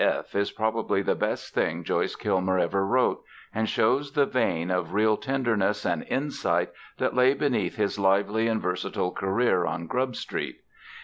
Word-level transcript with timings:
F. 0.03 0.33
is 0.33 0.49
probably 0.51 1.03
the 1.03 1.13
best 1.13 1.53
thing 1.53 1.83
Joyce 1.83 2.15
Kilmer 2.15 2.57
ever 2.57 2.83
wrote, 2.83 3.23
and 3.53 3.69
shows 3.69 4.13
the 4.13 4.25
vein 4.25 4.71
of 4.71 4.95
real 4.95 5.15
tenderness 5.15 5.85
and 5.85 6.03
insight 6.09 6.71
that 6.97 7.13
lay 7.13 7.35
beneath 7.35 7.75
his 7.75 7.99
lively 7.99 8.47
and 8.47 8.59
versatile 8.59 9.11
career 9.11 9.63
on 9.63 9.85
Grub 9.85 10.15
Street. 10.15 10.61